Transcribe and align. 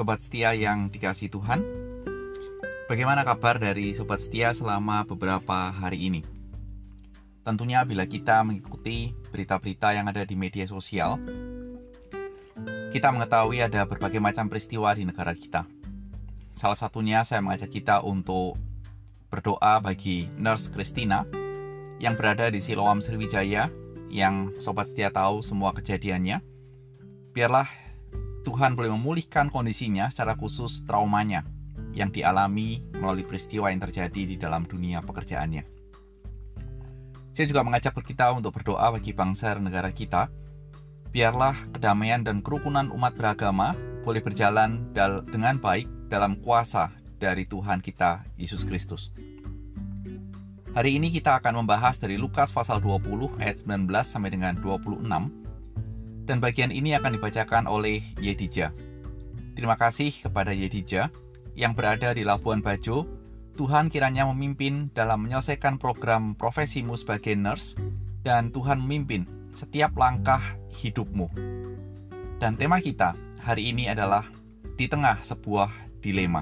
Sobat 0.00 0.24
setia 0.24 0.56
yang 0.56 0.88
dikasih 0.88 1.28
Tuhan 1.28 1.60
Bagaimana 2.88 3.20
kabar 3.20 3.60
dari 3.60 3.92
Sobat 3.92 4.24
setia 4.24 4.56
selama 4.56 5.04
beberapa 5.04 5.68
hari 5.68 6.08
ini? 6.08 6.24
Tentunya 7.44 7.84
bila 7.84 8.08
kita 8.08 8.40
mengikuti 8.40 9.12
berita-berita 9.28 9.92
yang 9.92 10.08
ada 10.08 10.24
di 10.24 10.32
media 10.32 10.64
sosial 10.64 11.20
Kita 12.88 13.12
mengetahui 13.12 13.60
ada 13.60 13.84
berbagai 13.84 14.24
macam 14.24 14.48
peristiwa 14.48 14.96
di 14.96 15.04
negara 15.04 15.36
kita 15.36 15.68
Salah 16.56 16.80
satunya 16.80 17.20
saya 17.20 17.44
mengajak 17.44 17.68
kita 17.68 18.00
untuk 18.00 18.56
berdoa 19.28 19.84
bagi 19.84 20.32
Nurse 20.40 20.72
Christina 20.72 21.28
yang 22.00 22.16
berada 22.16 22.48
di 22.48 22.64
Siloam 22.64 23.04
Sriwijaya 23.04 23.68
yang 24.08 24.56
sobat 24.56 24.88
setia 24.88 25.12
tahu 25.12 25.44
semua 25.44 25.76
kejadiannya. 25.76 26.40
Biarlah 27.36 27.89
Tuhan 28.40 28.72
boleh 28.72 28.88
memulihkan 28.96 29.52
kondisinya 29.52 30.08
secara 30.08 30.32
khusus 30.32 30.84
traumanya 30.88 31.44
yang 31.92 32.08
dialami 32.08 32.80
melalui 32.96 33.26
peristiwa 33.26 33.68
yang 33.68 33.82
terjadi 33.84 34.22
di 34.24 34.36
dalam 34.40 34.64
dunia 34.64 35.04
pekerjaannya. 35.04 35.64
Saya 37.36 37.46
juga 37.46 37.62
mengajak 37.64 37.94
kita 38.00 38.32
untuk 38.32 38.56
berdoa 38.56 38.96
bagi 38.96 39.12
bangsa 39.12 39.56
dan 39.56 39.68
negara 39.68 39.92
kita. 39.92 40.28
Biarlah 41.10 41.56
kedamaian 41.74 42.22
dan 42.22 42.40
kerukunan 42.40 42.88
umat 42.94 43.18
beragama 43.18 43.74
boleh 44.06 44.22
berjalan 44.22 44.88
dengan 45.28 45.58
baik 45.58 45.88
dalam 46.08 46.38
kuasa 46.40 46.90
dari 47.18 47.44
Tuhan 47.44 47.82
kita 47.82 48.24
Yesus 48.40 48.64
Kristus. 48.64 49.12
Hari 50.70 51.02
ini 51.02 51.10
kita 51.10 51.42
akan 51.42 51.66
membahas 51.66 51.98
dari 51.98 52.14
Lukas 52.14 52.54
pasal 52.54 52.78
20 52.78 53.42
ayat 53.42 53.58
19 53.66 53.90
sampai 54.06 54.30
dengan 54.30 54.54
26 54.54 55.02
dan 56.24 56.42
bagian 56.42 56.72
ini 56.72 56.96
akan 56.96 57.16
dibacakan 57.20 57.64
oleh 57.68 58.02
Yedija. 58.18 58.72
Terima 59.54 59.76
kasih 59.76 60.14
kepada 60.14 60.54
Yedija 60.54 61.12
yang 61.58 61.76
berada 61.76 62.16
di 62.16 62.24
Labuan 62.24 62.64
Bajo. 62.64 63.04
Tuhan 63.58 63.92
kiranya 63.92 64.24
memimpin 64.24 64.88
dalam 64.96 65.26
menyelesaikan 65.26 65.76
program 65.76 66.32
profesimu 66.32 66.96
sebagai 66.96 67.36
nurse 67.36 67.76
dan 68.24 68.48
Tuhan 68.48 68.80
memimpin 68.80 69.28
setiap 69.52 69.92
langkah 70.00 70.40
hidupmu. 70.80 71.28
Dan 72.40 72.56
tema 72.56 72.80
kita 72.80 73.12
hari 73.44 73.68
ini 73.68 73.92
adalah 73.92 74.24
di 74.80 74.88
tengah 74.88 75.20
sebuah 75.20 76.00
dilema. 76.00 76.40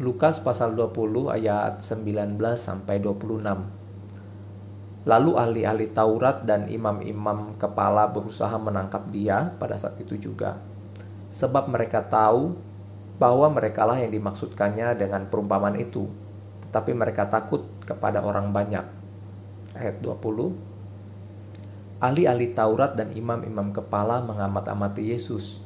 Lukas 0.00 0.40
pasal 0.40 0.72
20 0.78 1.28
ayat 1.28 1.84
19 1.84 2.40
sampai 2.56 3.02
26. 3.02 3.85
Lalu 5.06 5.38
ahli-ahli 5.38 5.94
Taurat 5.94 6.42
dan 6.42 6.66
imam-imam 6.66 7.54
kepala 7.54 8.10
berusaha 8.10 8.58
menangkap 8.58 9.06
dia 9.14 9.54
pada 9.54 9.78
saat 9.78 9.94
itu 10.02 10.18
juga. 10.18 10.58
Sebab 11.30 11.70
mereka 11.70 12.02
tahu 12.02 12.58
bahwa 13.14 13.46
merekalah 13.54 14.02
yang 14.02 14.10
dimaksudkannya 14.10 14.98
dengan 14.98 15.30
perumpamaan 15.30 15.78
itu, 15.78 16.10
tetapi 16.66 16.90
mereka 16.90 17.30
takut 17.30 17.70
kepada 17.86 18.18
orang 18.18 18.50
banyak. 18.50 18.82
Ayat 19.78 20.02
20. 20.02 22.02
Ahli-ahli 22.02 22.50
Taurat 22.50 22.98
dan 22.98 23.14
imam-imam 23.14 23.70
kepala 23.70 24.18
mengamat-amati 24.26 25.14
Yesus. 25.14 25.62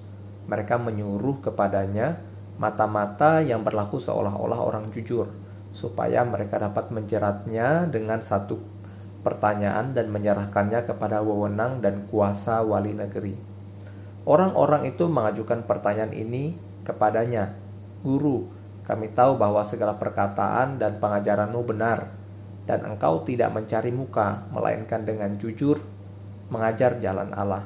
Mereka 0.53 0.77
menyuruh 0.77 1.41
kepadanya 1.41 2.21
mata-mata 2.61 3.41
yang 3.41 3.65
berlaku 3.65 3.97
seolah-olah 3.97 4.61
orang 4.61 4.93
jujur, 4.93 5.33
supaya 5.73 6.29
mereka 6.29 6.61
dapat 6.61 6.93
menjeratnya 6.93 7.89
dengan 7.89 8.21
satu 8.21 8.80
pertanyaan 9.21 9.93
dan 9.93 10.09
menyerahkannya 10.09 10.85
kepada 10.85 11.21
wewenang 11.21 11.85
dan 11.85 12.09
kuasa 12.09 12.65
wali 12.65 12.97
negeri. 12.97 13.37
Orang-orang 14.25 14.89
itu 14.89 15.09
mengajukan 15.09 15.65
pertanyaan 15.65 16.13
ini 16.13 16.57
kepadanya, 16.85 17.57
"Guru, 18.05 18.49
kami 18.85 19.13
tahu 19.13 19.37
bahwa 19.37 19.65
segala 19.65 19.97
perkataan 19.97 20.81
dan 20.81 21.01
pengajaranmu 21.01 21.61
benar, 21.65 22.13
dan 22.65 22.85
engkau 22.85 23.25
tidak 23.25 23.53
mencari 23.53 23.93
muka, 23.93 24.45
melainkan 24.53 25.05
dengan 25.05 25.33
jujur 25.37 25.81
mengajar 26.53 27.01
jalan 27.01 27.33
Allah." 27.33 27.65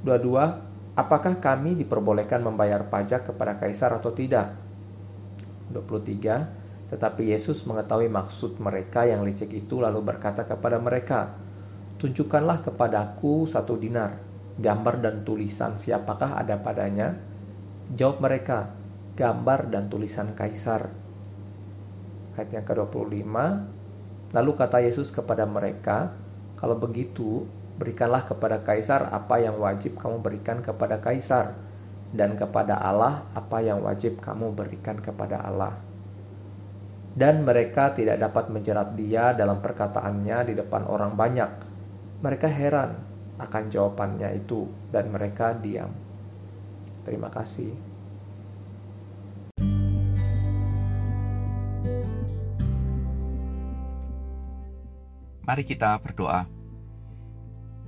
Dua-dua 0.00 0.70
Apakah 1.00 1.40
kami 1.40 1.80
diperbolehkan 1.80 2.44
membayar 2.44 2.84
pajak 2.84 3.32
kepada 3.32 3.56
kaisar 3.56 3.96
atau 3.96 4.12
tidak? 4.12 4.52
23. 5.72 6.59
Tetapi 6.90 7.30
Yesus 7.30 7.62
mengetahui 7.70 8.10
maksud 8.10 8.58
mereka 8.58 9.06
yang 9.06 9.22
licik 9.22 9.54
itu 9.54 9.78
lalu 9.78 10.02
berkata 10.02 10.42
kepada 10.42 10.82
mereka, 10.82 11.38
Tunjukkanlah 12.00 12.66
kepadaku 12.66 13.46
satu 13.46 13.78
dinar, 13.78 14.18
gambar 14.58 15.04
dan 15.04 15.22
tulisan 15.22 15.78
siapakah 15.78 16.34
ada 16.34 16.58
padanya? 16.58 17.14
Jawab 17.94 18.24
mereka, 18.24 18.74
gambar 19.14 19.70
dan 19.70 19.86
tulisan 19.86 20.34
kaisar. 20.34 20.90
Ayat 22.34 22.50
yang 22.50 22.66
ke-25, 22.66 23.34
Lalu 24.30 24.50
kata 24.54 24.82
Yesus 24.82 25.14
kepada 25.14 25.46
mereka, 25.46 26.16
Kalau 26.56 26.74
begitu, 26.74 27.46
Berikanlah 27.80 28.28
kepada 28.28 28.60
kaisar 28.60 29.08
apa 29.08 29.40
yang 29.40 29.56
wajib 29.56 29.96
kamu 29.96 30.20
berikan 30.20 30.60
kepada 30.60 31.00
kaisar, 31.00 31.56
dan 32.12 32.36
kepada 32.36 32.76
Allah 32.76 33.24
apa 33.32 33.64
yang 33.64 33.80
wajib 33.80 34.20
kamu 34.20 34.52
berikan 34.52 35.00
kepada 35.00 35.40
Allah. 35.40 35.80
Dan 37.10 37.42
mereka 37.42 37.90
tidak 37.90 38.22
dapat 38.22 38.54
menjerat 38.54 38.94
dia 38.94 39.34
dalam 39.34 39.58
perkataannya 39.58 40.52
di 40.52 40.54
depan 40.54 40.86
orang 40.86 41.18
banyak. 41.18 41.50
Mereka 42.22 42.46
heran 42.46 42.94
akan 43.40 43.72
jawabannya 43.72 44.36
itu, 44.36 44.68
dan 44.92 45.08
mereka 45.08 45.56
diam. 45.56 45.90
Terima 47.02 47.32
kasih. 47.32 47.72
Mari 55.50 55.66
kita 55.66 55.98
berdoa. 55.98 56.46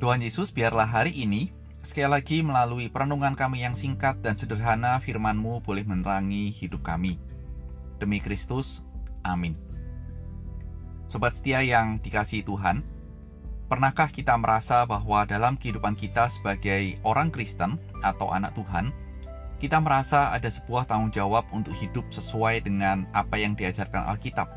Tuhan 0.02 0.18
Yesus, 0.18 0.50
biarlah 0.50 0.88
hari 0.88 1.14
ini, 1.14 1.54
sekali 1.86 2.10
lagi 2.10 2.42
melalui 2.42 2.90
perenungan 2.90 3.38
kami 3.38 3.62
yang 3.62 3.78
singkat 3.78 4.18
dan 4.18 4.34
sederhana, 4.34 4.98
firman-Mu 4.98 5.62
boleh 5.62 5.86
menerangi 5.86 6.50
hidup 6.50 6.82
kami. 6.82 7.22
Demi 8.02 8.18
Kristus, 8.18 8.82
amin. 9.26 9.58
Sobat 11.12 11.36
setia 11.36 11.60
yang 11.60 12.00
dikasihi 12.00 12.40
Tuhan, 12.40 12.80
pernahkah 13.68 14.08
kita 14.08 14.32
merasa 14.36 14.88
bahwa 14.88 15.28
dalam 15.28 15.60
kehidupan 15.60 15.92
kita 15.92 16.28
sebagai 16.32 16.96
orang 17.04 17.28
Kristen 17.28 17.76
atau 18.00 18.32
anak 18.32 18.56
Tuhan, 18.56 18.92
kita 19.60 19.78
merasa 19.78 20.32
ada 20.32 20.50
sebuah 20.50 20.88
tanggung 20.88 21.14
jawab 21.14 21.46
untuk 21.54 21.76
hidup 21.78 22.08
sesuai 22.10 22.64
dengan 22.66 23.06
apa 23.14 23.38
yang 23.38 23.54
diajarkan 23.54 24.08
Alkitab. 24.10 24.48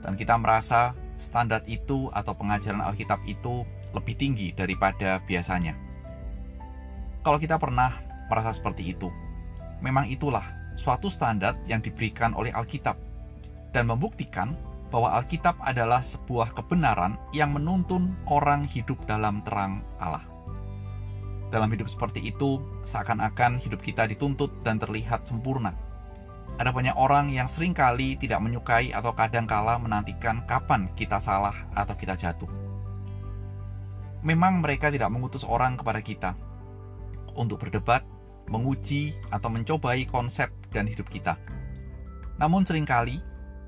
Dan 0.00 0.16
kita 0.16 0.38
merasa 0.40 0.96
standar 1.20 1.60
itu 1.68 2.08
atau 2.16 2.32
pengajaran 2.32 2.80
Alkitab 2.80 3.20
itu 3.28 3.68
lebih 3.92 4.16
tinggi 4.16 4.54
daripada 4.56 5.20
biasanya. 5.26 5.76
Kalau 7.20 7.36
kita 7.36 7.60
pernah 7.60 8.00
merasa 8.32 8.54
seperti 8.56 8.96
itu, 8.96 9.12
memang 9.84 10.08
itulah 10.08 10.46
suatu 10.78 11.12
standar 11.12 11.58
yang 11.68 11.84
diberikan 11.84 12.32
oleh 12.32 12.54
Alkitab 12.54 13.09
dan 13.70 13.90
membuktikan 13.90 14.54
bahwa 14.90 15.14
Alkitab 15.22 15.54
adalah 15.62 16.02
sebuah 16.02 16.54
kebenaran 16.58 17.14
yang 17.30 17.54
menuntun 17.54 18.14
orang 18.26 18.66
hidup 18.66 18.98
dalam 19.06 19.40
terang 19.46 19.86
Allah. 20.02 20.26
Dalam 21.50 21.70
hidup 21.70 21.90
seperti 21.90 22.22
itu, 22.30 22.62
seakan-akan 22.86 23.58
hidup 23.58 23.82
kita 23.82 24.06
dituntut 24.06 24.50
dan 24.62 24.78
terlihat 24.78 25.26
sempurna. 25.26 25.74
Ada 26.58 26.74
banyak 26.74 26.94
orang 26.98 27.30
yang 27.30 27.46
sering 27.46 27.74
kali 27.74 28.18
tidak 28.18 28.42
menyukai 28.42 28.90
atau 28.90 29.14
kadangkala 29.14 29.78
menantikan 29.78 30.42
kapan 30.46 30.90
kita 30.98 31.22
salah 31.22 31.54
atau 31.74 31.94
kita 31.94 32.18
jatuh 32.18 32.50
memang 34.20 34.60
mereka 34.60 34.92
tidak 34.92 35.08
mengutus 35.08 35.44
orang 35.48 35.80
kepada 35.80 36.00
kita 36.04 36.30
untuk 37.36 37.62
berdebat, 37.62 38.04
menguji, 38.50 39.16
atau 39.32 39.48
mencobai 39.48 40.04
konsep 40.04 40.50
dan 40.74 40.84
hidup 40.84 41.08
kita. 41.08 41.38
Namun 42.36 42.66
sering 42.66 42.84
kali 42.84 43.20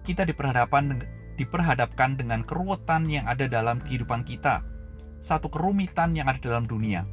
kita 0.03 0.27
diperhadapkan, 0.27 1.07
diperhadapkan 1.39 2.19
dengan 2.19 2.43
keruwetan 2.43 3.07
yang 3.07 3.27
ada 3.31 3.47
dalam 3.47 3.79
kehidupan 3.83 4.27
kita, 4.27 4.63
satu 5.23 5.47
kerumitan 5.47 6.19
yang 6.19 6.27
ada 6.27 6.43
dalam 6.43 6.67
dunia. 6.67 7.07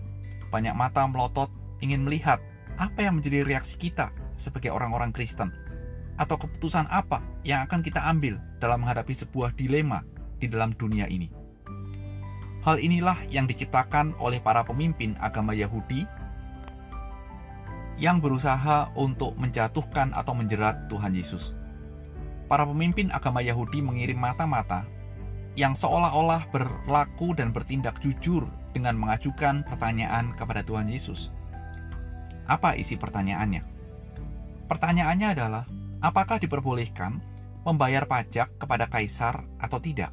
Banyak 0.49 0.73
mata 0.73 1.05
melotot 1.05 1.53
ingin 1.85 2.03
melihat 2.03 2.41
apa 2.81 3.05
yang 3.05 3.21
menjadi 3.21 3.45
reaksi 3.45 3.77
kita 3.77 4.09
sebagai 4.39 4.73
orang-orang 4.73 5.13
Kristen, 5.13 5.53
atau 6.17 6.35
keputusan 6.35 6.89
apa 6.89 7.21
yang 7.45 7.69
akan 7.69 7.85
kita 7.85 8.01
ambil 8.01 8.41
dalam 8.57 8.81
menghadapi 8.81 9.13
sebuah 9.13 9.53
dilema 9.53 10.01
di 10.41 10.49
dalam 10.49 10.73
dunia 10.75 11.05
ini. 11.05 11.29
Hal 12.59 12.75
inilah 12.81 13.23
yang 13.31 13.47
diciptakan 13.47 14.19
oleh 14.19 14.43
para 14.43 14.67
pemimpin 14.67 15.15
agama 15.23 15.55
Yahudi 15.55 16.03
yang 17.99 18.23
berusaha 18.23 18.91
untuk 18.95 19.35
menjatuhkan 19.35 20.15
atau 20.15 20.31
menjerat 20.35 20.87
Tuhan 20.87 21.15
Yesus. 21.15 21.58
Para 22.49 22.65
pemimpin 22.65 23.13
agama 23.13 23.45
Yahudi 23.45 23.77
mengirim 23.85 24.17
mata-mata 24.17 24.89
yang 25.53 25.77
seolah-olah 25.77 26.49
berlaku 26.49 27.37
dan 27.37 27.53
bertindak 27.53 28.01
jujur 28.01 28.49
dengan 28.73 28.97
mengajukan 28.97 29.61
pertanyaan 29.69 30.33
kepada 30.33 30.65
Tuhan 30.65 30.89
Yesus. 30.89 31.29
Apa 32.49 32.73
isi 32.73 32.97
pertanyaannya? 32.97 33.61
Pertanyaannya 34.65 35.27
adalah, 35.29 35.69
apakah 36.01 36.41
diperbolehkan 36.41 37.21
membayar 37.69 38.09
pajak 38.09 38.57
kepada 38.57 38.89
kaisar 38.89 39.45
atau 39.61 39.77
tidak? 39.77 40.09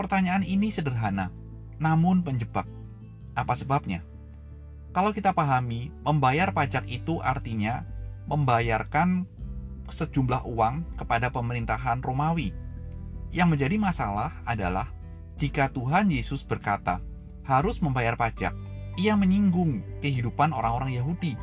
Pertanyaan 0.00 0.40
ini 0.40 0.72
sederhana, 0.72 1.28
namun 1.76 2.24
penjebak. 2.24 2.64
Apa 3.36 3.52
sebabnya? 3.60 4.00
Kalau 4.96 5.12
kita 5.12 5.36
pahami, 5.36 5.92
membayar 6.00 6.48
pajak 6.48 6.88
itu 6.88 7.20
artinya 7.20 7.84
membayarkan 8.24 9.28
sejumlah 9.92 10.46
uang 10.46 10.98
kepada 10.98 11.30
pemerintahan 11.30 12.02
Romawi 12.02 12.54
yang 13.30 13.50
menjadi 13.50 13.78
masalah 13.78 14.42
adalah 14.42 14.90
jika 15.38 15.70
Tuhan 15.70 16.10
Yesus 16.10 16.42
berkata 16.42 16.98
harus 17.46 17.80
membayar 17.80 18.18
pajak, 18.18 18.52
ia 18.98 19.14
menyinggung 19.16 19.80
kehidupan 20.04 20.52
orang-orang 20.52 20.98
Yahudi. 20.98 21.38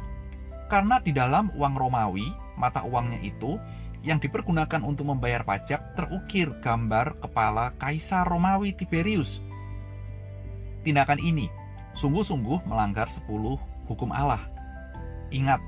Karena 0.68 1.00
di 1.00 1.16
dalam 1.16 1.50
uang 1.56 1.76
Romawi, 1.80 2.28
mata 2.60 2.84
uangnya 2.84 3.24
itu 3.24 3.56
yang 4.04 4.20
dipergunakan 4.22 4.84
untuk 4.84 5.10
membayar 5.10 5.42
pajak 5.42 5.96
terukir 5.96 6.52
gambar 6.62 7.18
kepala 7.24 7.74
Kaisar 7.80 8.28
Romawi 8.28 8.76
Tiberius. 8.76 9.40
Tindakan 10.84 11.20
ini 11.20 11.50
sungguh-sungguh 11.98 12.68
melanggar 12.70 13.10
10 13.10 13.28
hukum 13.90 14.10
Allah. 14.14 14.44
Ingat 15.34 15.60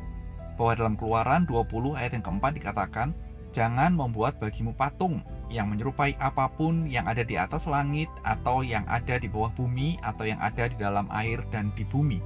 bahwa 0.59 0.75
dalam 0.75 0.95
Keluaran 0.99 1.47
20 1.47 1.95
ayat 1.95 2.11
yang 2.19 2.25
keempat 2.27 2.51
dikatakan, 2.59 3.15
Jangan 3.49 3.97
membuat 3.97 4.37
bagimu 4.37 4.77
patung 4.77 5.25
yang 5.49 5.73
menyerupai 5.73 6.13
apa 6.21 6.45
pun 6.53 6.85
yang 6.85 7.09
ada 7.09 7.25
di 7.25 7.33
atas 7.33 7.65
langit, 7.65 8.05
atau 8.21 8.61
yang 8.61 8.85
ada 8.85 9.17
di 9.17 9.25
bawah 9.25 9.49
bumi, 9.57 9.97
atau 10.05 10.29
yang 10.29 10.37
ada 10.37 10.69
di 10.69 10.77
dalam 10.77 11.09
air 11.09 11.41
dan 11.49 11.73
di 11.73 11.81
bumi. 11.81 12.21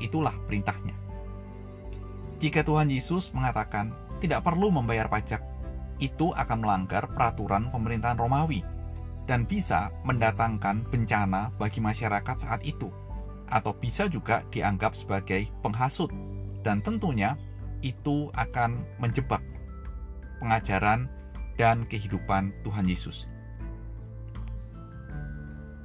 Itulah 0.00 0.32
perintahnya. 0.48 0.96
Jika 2.40 2.64
Tuhan 2.64 2.88
Yesus 2.88 3.36
mengatakan 3.36 3.92
tidak 4.24 4.40
perlu 4.40 4.72
membayar 4.72 5.04
pajak, 5.06 5.44
itu 6.00 6.32
akan 6.32 6.64
melanggar 6.64 7.06
peraturan 7.12 7.68
pemerintahan 7.68 8.18
Romawi 8.18 8.64
dan 9.28 9.44
bisa 9.46 9.92
mendatangkan 10.02 10.88
bencana 10.88 11.52
bagi 11.60 11.78
masyarakat 11.78 12.36
saat 12.40 12.64
itu, 12.64 12.88
atau 13.52 13.76
bisa 13.76 14.08
juga 14.08 14.42
dianggap 14.48 14.96
sebagai 14.96 15.46
penghasut, 15.60 16.10
dan 16.62 16.80
tentunya 16.82 17.34
itu 17.82 18.30
akan 18.38 18.86
menjebak 19.02 19.42
pengajaran, 20.42 21.06
dan 21.54 21.86
kehidupan 21.86 22.50
Tuhan 22.66 22.90
Yesus. 22.90 23.30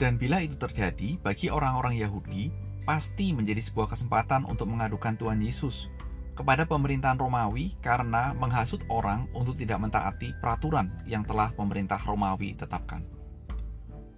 Dan 0.01 0.17
bila 0.17 0.41
itu 0.41 0.57
terjadi, 0.57 1.21
bagi 1.21 1.53
orang-orang 1.53 2.01
Yahudi, 2.01 2.49
pasti 2.89 3.33
menjadi 3.37 3.61
sebuah 3.61 3.93
kesempatan 3.93 4.49
untuk 4.49 4.65
mengadukan 4.65 5.13
Tuhan 5.13 5.37
Yesus 5.41 5.89
kepada 6.37 6.69
pemerintahan 6.69 7.17
Romawi 7.17 7.73
karena 7.81 8.33
menghasut 8.37 8.81
orang 8.93 9.25
untuk 9.33 9.57
tidak 9.57 9.81
mentaati 9.81 10.37
peraturan 10.37 10.93
yang 11.09 11.25
telah 11.25 11.49
pemerintah 11.53 11.97
Romawi 11.97 12.53
tetapkan. 12.53 13.01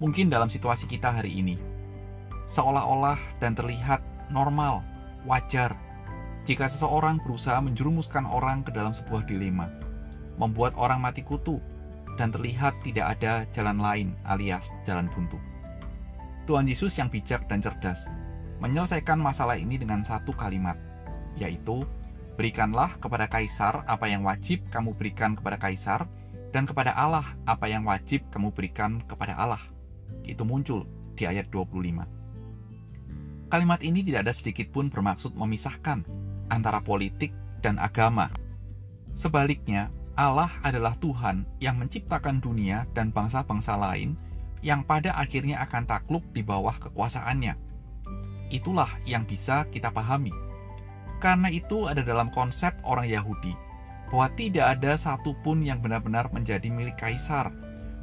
Mungkin 0.03 0.27
dalam 0.27 0.51
situasi 0.51 0.87
kita 0.87 1.15
hari 1.15 1.31
ini, 1.39 1.55
seolah-olah 2.47 3.19
dan 3.39 3.55
terlihat 3.55 4.03
normal, 4.31 4.83
wajar, 5.23 5.75
jika 6.49 6.65
seseorang 6.65 7.21
berusaha 7.21 7.61
menjerumuskan 7.61 8.25
orang 8.25 8.65
ke 8.65 8.73
dalam 8.73 8.89
sebuah 8.89 9.21
dilema 9.29 9.69
membuat 10.41 10.73
orang 10.79 11.03
mati 11.03 11.21
kutu, 11.21 11.61
dan 12.17 12.33
terlihat 12.33 12.73
tidak 12.81 13.19
ada 13.19 13.45
jalan 13.53 13.77
lain 13.77 14.07
alias 14.25 14.73
jalan 14.87 15.05
buntu. 15.13 15.37
Tuhan 16.49 16.65
Yesus 16.65 16.97
yang 16.97 17.13
bijak 17.13 17.45
dan 17.45 17.61
cerdas 17.61 18.09
menyelesaikan 18.63 19.21
masalah 19.21 19.61
ini 19.61 19.77
dengan 19.77 20.01
satu 20.01 20.33
kalimat, 20.33 20.75
yaitu 21.37 21.85
berikanlah 22.33 22.97
kepada 22.97 23.29
kaisar 23.29 23.85
apa 23.85 24.09
yang 24.09 24.25
wajib 24.25 24.65
kamu 24.73 24.97
berikan 24.97 25.37
kepada 25.37 25.61
kaisar, 25.61 26.09
dan 26.49 26.65
kepada 26.65 26.97
Allah 26.97 27.37
apa 27.45 27.69
yang 27.69 27.85
wajib 27.85 28.25
kamu 28.33 28.49
berikan 28.57 29.05
kepada 29.05 29.37
Allah. 29.37 29.61
Itu 30.25 30.49
muncul 30.49 30.89
di 31.13 31.29
ayat 31.29 31.53
25. 31.53 33.47
Kalimat 33.53 33.79
ini 33.85 34.01
tidak 34.01 34.27
ada 34.27 34.33
sedikit 34.33 34.73
pun 34.73 34.89
bermaksud 34.91 35.37
memisahkan 35.37 36.03
antara 36.49 36.83
politik 36.83 37.31
dan 37.63 37.77
agama. 37.79 38.29
Sebaliknya, 39.15 39.89
Allah 40.19 40.51
adalah 40.65 40.99
Tuhan 40.99 41.47
yang 41.63 41.79
menciptakan 41.79 42.43
dunia 42.43 42.83
dan 42.91 43.13
bangsa-bangsa 43.15 43.79
lain 43.79 44.19
yang 44.59 44.83
pada 44.83 45.15
akhirnya 45.15 45.63
akan 45.63 45.87
takluk 45.87 46.25
di 46.35 46.43
bawah 46.43 46.75
kekuasaannya. 46.75 47.55
Itulah 48.51 48.99
yang 49.07 49.23
bisa 49.23 49.63
kita 49.71 49.87
pahami. 49.93 50.35
Karena 51.23 51.47
itu 51.51 51.87
ada 51.87 52.03
dalam 52.03 52.31
konsep 52.31 52.75
orang 52.83 53.07
Yahudi 53.07 53.55
bahwa 54.09 54.27
tidak 54.33 54.79
ada 54.79 54.97
satupun 54.97 55.61
yang 55.61 55.79
benar-benar 55.79 56.27
menjadi 56.33 56.67
milik 56.67 56.97
kaisar. 56.97 57.53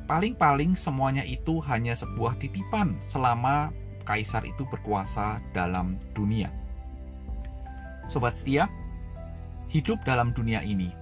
Paling-paling 0.06 0.78
semuanya 0.78 1.26
itu 1.26 1.58
hanya 1.66 1.92
sebuah 1.99 2.38
titipan 2.38 2.94
selama 3.02 3.75
kaisar 4.06 4.46
itu 4.46 4.62
berkuasa 4.70 5.42
dalam 5.50 5.99
dunia. 6.14 6.49
Sobat 8.06 8.38
setia, 8.38 8.70
hidup 9.67 9.99
dalam 10.06 10.31
dunia 10.31 10.62
ini 10.62 10.94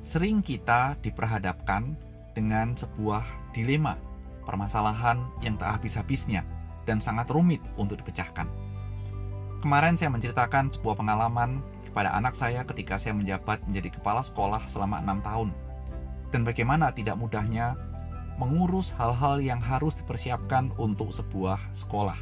sering 0.00 0.40
kita 0.40 0.96
diperhadapkan 1.04 1.92
dengan 2.32 2.72
sebuah 2.72 3.52
dilema, 3.52 4.00
permasalahan 4.48 5.20
yang 5.44 5.60
tak 5.60 5.76
habis-habisnya 5.76 6.40
dan 6.88 6.96
sangat 6.96 7.28
rumit 7.28 7.60
untuk 7.76 8.00
dipecahkan. 8.00 8.48
Kemarin 9.60 10.00
saya 10.00 10.08
menceritakan 10.08 10.72
sebuah 10.72 10.96
pengalaman 10.96 11.60
kepada 11.84 12.16
anak 12.16 12.32
saya 12.32 12.64
ketika 12.64 12.96
saya 12.96 13.12
menjabat 13.12 13.60
menjadi 13.68 14.00
kepala 14.00 14.24
sekolah 14.24 14.64
selama 14.64 15.04
enam 15.04 15.20
tahun. 15.20 15.50
Dan 16.32 16.48
bagaimana 16.48 16.94
tidak 16.96 17.20
mudahnya 17.20 17.76
mengurus 18.40 18.88
hal-hal 18.96 19.36
yang 19.36 19.60
harus 19.60 19.92
dipersiapkan 20.00 20.72
untuk 20.80 21.12
sebuah 21.12 21.60
sekolah. 21.76 22.16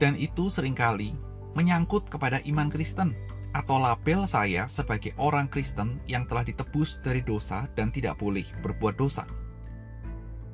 Dan 0.00 0.16
itu 0.16 0.48
sering 0.48 0.72
kali 0.72 1.12
menyangkut 1.56 2.12
kepada 2.12 2.44
iman 2.44 2.68
Kristen 2.68 3.16
atau 3.56 3.80
label 3.80 4.28
saya 4.28 4.68
sebagai 4.68 5.16
orang 5.16 5.48
Kristen 5.48 5.96
yang 6.04 6.28
telah 6.28 6.44
ditebus 6.44 7.00
dari 7.00 7.24
dosa 7.24 7.64
dan 7.72 7.88
tidak 7.88 8.20
boleh 8.20 8.44
berbuat 8.60 9.00
dosa. 9.00 9.24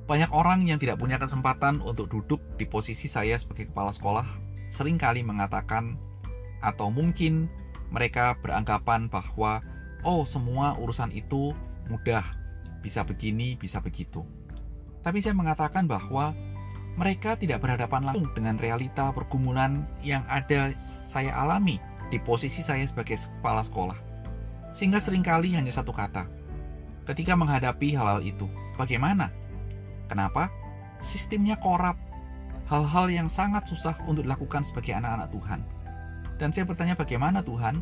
Banyak 0.06 0.30
orang 0.30 0.70
yang 0.70 0.78
tidak 0.78 1.02
punya 1.02 1.18
kesempatan 1.18 1.82
untuk 1.82 2.06
duduk 2.06 2.38
di 2.54 2.62
posisi 2.62 3.10
saya 3.10 3.34
sebagai 3.34 3.74
kepala 3.74 3.90
sekolah 3.90 4.26
sering 4.70 4.96
kali 4.96 5.26
mengatakan 5.26 5.98
atau 6.62 6.94
mungkin 6.94 7.50
mereka 7.90 8.38
beranggapan 8.38 9.10
bahwa 9.10 9.60
oh 10.06 10.22
semua 10.22 10.78
urusan 10.78 11.10
itu 11.10 11.52
mudah, 11.90 12.24
bisa 12.80 13.02
begini, 13.02 13.58
bisa 13.58 13.82
begitu. 13.82 14.22
Tapi 15.02 15.18
saya 15.18 15.34
mengatakan 15.34 15.90
bahwa 15.90 16.32
mereka 16.92 17.40
tidak 17.40 17.64
berhadapan 17.64 18.04
langsung 18.04 18.28
dengan 18.36 18.60
realita 18.60 19.08
pergumulan 19.16 19.88
yang 20.04 20.20
ada 20.28 20.76
saya 21.08 21.32
alami 21.32 21.80
di 22.12 22.20
posisi 22.20 22.60
saya 22.60 22.84
sebagai 22.84 23.16
kepala 23.16 23.64
sekolah. 23.64 23.96
Sehingga 24.72 25.00
sering 25.00 25.24
kali 25.24 25.56
hanya 25.56 25.72
satu 25.72 25.92
kata. 25.92 26.28
Ketika 27.08 27.32
menghadapi 27.32 27.96
hal-hal 27.96 28.20
itu, 28.20 28.44
bagaimana? 28.76 29.32
Kenapa? 30.06 30.52
Sistemnya 31.00 31.56
korup. 31.56 31.96
Hal-hal 32.68 33.08
yang 33.12 33.28
sangat 33.28 33.68
susah 33.68 33.96
untuk 34.08 34.24
dilakukan 34.24 34.64
sebagai 34.64 34.96
anak-anak 34.96 35.28
Tuhan. 35.32 35.60
Dan 36.40 36.48
saya 36.52 36.64
bertanya 36.64 36.96
bagaimana 36.96 37.44
Tuhan? 37.44 37.80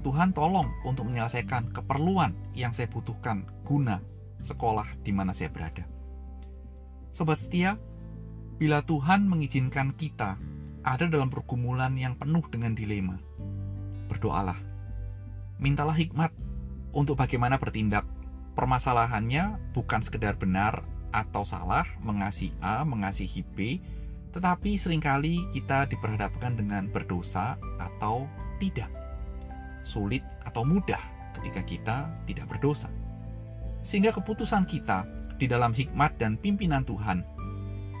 Tuhan 0.00 0.32
tolong 0.32 0.70
untuk 0.86 1.06
menyelesaikan 1.06 1.70
keperluan 1.76 2.32
yang 2.56 2.72
saya 2.72 2.88
butuhkan 2.88 3.44
guna 3.66 4.00
sekolah 4.40 4.88
di 5.04 5.12
mana 5.12 5.36
saya 5.36 5.52
berada. 5.52 5.84
Sobat 7.12 7.42
setia, 7.42 7.76
bila 8.60 8.84
Tuhan 8.84 9.24
mengizinkan 9.24 9.96
kita 9.96 10.36
ada 10.84 11.08
dalam 11.08 11.32
pergumulan 11.32 11.96
yang 11.96 12.12
penuh 12.12 12.44
dengan 12.52 12.76
dilema, 12.76 13.16
berdoalah. 14.12 14.60
Mintalah 15.56 15.96
hikmat 15.96 16.28
untuk 16.92 17.16
bagaimana 17.16 17.56
bertindak. 17.56 18.04
Permasalahannya 18.52 19.72
bukan 19.72 20.04
sekedar 20.04 20.36
benar 20.36 20.84
atau 21.08 21.40
salah, 21.40 21.88
mengasihi 22.04 22.52
A, 22.60 22.84
mengasihi 22.84 23.40
B, 23.56 23.80
tetapi 24.36 24.76
sering 24.76 25.00
kali 25.00 25.40
kita 25.56 25.88
diperhadapkan 25.88 26.52
dengan 26.60 26.92
berdosa 26.92 27.56
atau 27.80 28.28
tidak. 28.60 28.92
Sulit 29.88 30.20
atau 30.44 30.68
mudah 30.68 31.00
ketika 31.40 31.64
kita 31.64 31.96
tidak 32.28 32.44
berdosa. 32.52 32.92
Sehingga 33.80 34.12
keputusan 34.12 34.68
kita 34.68 35.08
di 35.40 35.48
dalam 35.48 35.72
hikmat 35.72 36.20
dan 36.20 36.36
pimpinan 36.36 36.84
Tuhan, 36.84 37.24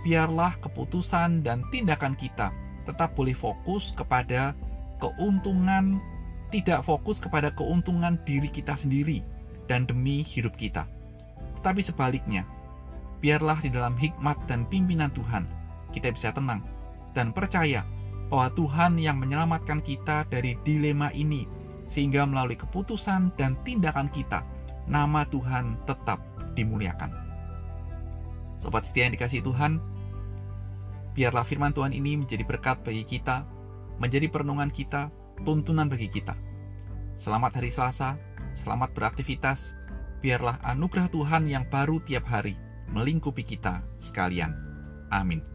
biarlah 0.02 0.56
keputusan 0.64 1.44
dan 1.44 1.64
tindakan 1.68 2.16
kita 2.16 2.52
tetap 2.88 3.12
boleh 3.14 3.36
fokus 3.36 3.92
kepada 3.92 4.56
keuntungan, 4.98 6.00
tidak 6.48 6.84
fokus 6.84 7.20
kepada 7.20 7.52
keuntungan 7.54 8.18
diri 8.24 8.48
kita 8.48 8.76
sendiri 8.76 9.22
dan 9.68 9.86
demi 9.86 10.24
hidup 10.24 10.56
kita. 10.56 10.88
Tetapi 11.60 11.80
sebaliknya, 11.84 12.42
biarlah 13.20 13.60
di 13.60 13.68
dalam 13.68 13.94
hikmat 13.94 14.36
dan 14.48 14.64
pimpinan 14.66 15.12
Tuhan 15.12 15.44
kita 15.92 16.10
bisa 16.14 16.32
tenang 16.32 16.64
dan 17.12 17.34
percaya 17.34 17.84
bahwa 18.30 18.48
Tuhan 18.54 18.96
yang 18.96 19.18
menyelamatkan 19.18 19.82
kita 19.82 20.24
dari 20.30 20.54
dilema 20.62 21.10
ini 21.10 21.44
sehingga 21.90 22.22
melalui 22.22 22.54
keputusan 22.54 23.34
dan 23.34 23.58
tindakan 23.66 24.06
kita 24.14 24.46
nama 24.86 25.26
Tuhan 25.26 25.74
tetap 25.84 26.22
dimuliakan. 26.54 27.29
Sobat 28.60 28.84
setia 28.84 29.08
yang 29.08 29.16
dikasih 29.16 29.40
Tuhan, 29.40 29.80
biarlah 31.16 31.48
firman 31.48 31.72
Tuhan 31.72 31.96
ini 31.96 32.20
menjadi 32.20 32.44
berkat 32.44 32.84
bagi 32.84 33.08
kita, 33.08 33.48
menjadi 33.96 34.28
perenungan 34.28 34.68
kita, 34.68 35.08
tuntunan 35.48 35.88
bagi 35.88 36.12
kita. 36.12 36.36
Selamat 37.16 37.56
hari 37.56 37.72
Selasa, 37.72 38.20
selamat 38.52 38.92
beraktivitas, 38.92 39.72
biarlah 40.20 40.60
anugerah 40.60 41.08
Tuhan 41.08 41.48
yang 41.48 41.64
baru 41.72 42.04
tiap 42.04 42.28
hari 42.28 42.60
melingkupi 42.92 43.48
kita 43.48 43.80
sekalian. 43.96 44.52
Amin. 45.08 45.49